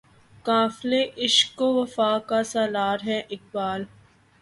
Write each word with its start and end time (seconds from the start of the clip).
قافلہِ 0.45 1.01
عشق 1.17 1.61
و 1.61 1.67
وفا 1.75 2.11
کا 2.29 2.41
سالار 2.51 2.97
ہے 3.07 3.19
اقبال 3.29 3.81